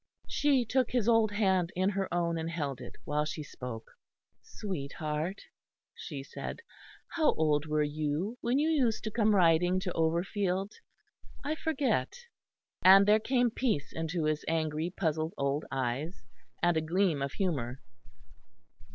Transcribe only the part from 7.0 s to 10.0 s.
"how old were you when you used to come riding to